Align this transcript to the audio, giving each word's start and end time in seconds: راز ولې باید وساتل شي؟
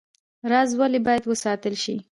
راز 0.51 0.69
ولې 0.79 0.99
باید 1.07 1.23
وساتل 1.27 1.75
شي؟ 1.83 1.95